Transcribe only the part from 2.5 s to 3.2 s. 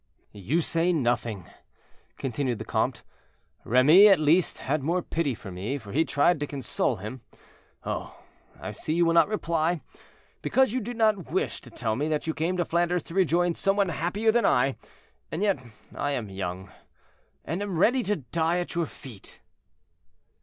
the comte;